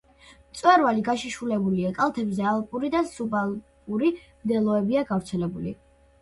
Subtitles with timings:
[0.51, 5.77] მწვერვალი გაშიშვლებულია, კალთებზე ალპური და სუბალპური მდელოებია გავრცელებული.